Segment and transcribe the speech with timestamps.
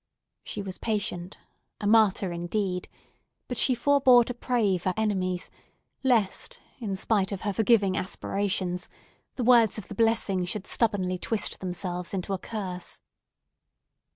[0.43, 5.51] She was patient—a martyr, indeed—but she forebore to pray for enemies,
[6.03, 8.89] lest, in spite of her forgiving aspirations,
[9.35, 13.01] the words of the blessing should stubbornly twist themselves into a curse.